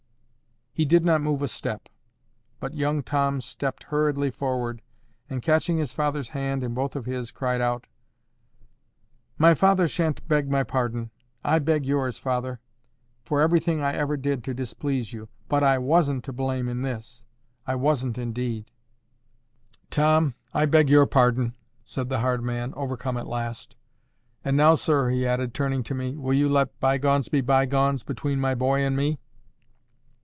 [0.73, 1.89] He did not move a step.
[2.61, 4.81] But young Tom stepped hurriedly forward,
[5.29, 7.87] and catching his father's hand in both of his, cried out:
[9.37, 11.11] "My father shan't beg my pardon.
[11.43, 12.61] I beg yours, father,
[13.25, 17.25] for everything I ever did to displease you, but I WASN'T to blame in this.
[17.67, 18.71] I wasn't, indeed."
[19.89, 23.75] "Tom, I beg your pardon," said the hard man, overcome at last.
[24.45, 27.65] "And now, sir," he added, turning to me, "will you let by gones be by
[27.65, 29.19] gones between my boy and me?"